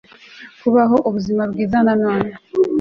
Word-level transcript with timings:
kubaho 0.61 0.97
ubuzima 1.07 1.43
bwiza 1.51 1.77
na 1.85 1.93
none 2.03 2.31